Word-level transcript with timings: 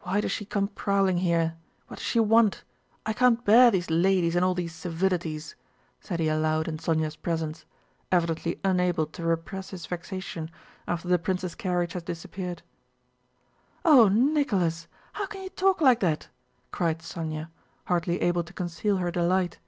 "Why 0.00 0.22
does 0.22 0.32
she 0.32 0.46
come 0.46 0.68
prowling 0.68 1.18
here? 1.18 1.58
What 1.88 1.98
does 1.98 2.06
she 2.06 2.18
want? 2.18 2.64
I 3.04 3.12
can't 3.12 3.44
bear 3.44 3.70
these 3.70 3.90
ladies 3.90 4.34
and 4.36 4.42
all 4.42 4.54
these 4.54 4.74
civilities!" 4.74 5.54
said 6.00 6.18
he 6.18 6.28
aloud 6.30 6.66
in 6.66 6.78
Sónya's 6.78 7.16
presence, 7.16 7.66
evidently 8.10 8.58
unable 8.64 9.04
to 9.08 9.22
repress 9.22 9.68
his 9.68 9.84
vexation, 9.84 10.50
after 10.88 11.08
the 11.08 11.18
princess' 11.18 11.54
carriage 11.54 11.92
had 11.92 12.06
disappeared. 12.06 12.62
"Oh, 13.84 14.08
Nicholas, 14.08 14.86
how 15.12 15.26
can 15.26 15.42
you 15.42 15.50
talk 15.50 15.82
like 15.82 16.00
that?" 16.00 16.28
cried 16.70 17.00
Sónya, 17.00 17.48
hardly 17.84 18.22
able 18.22 18.44
to 18.44 18.52
conceal 18.54 18.96
her 18.96 19.10
delight. 19.10 19.58